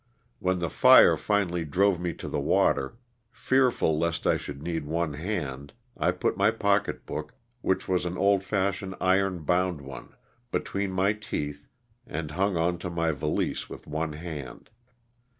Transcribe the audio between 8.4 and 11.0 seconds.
fashioned iron bound one between